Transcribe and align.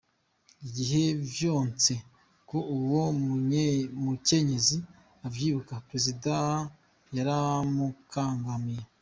Igihe 0.67 1.03
vyanse 1.31 1.93
ko 2.49 2.57
uwo 2.75 3.03
mukenyezi 4.03 4.77
avyibuka, 5.27 5.73
Perezida 5.87 6.33
yaramukankamiye. 7.15 8.83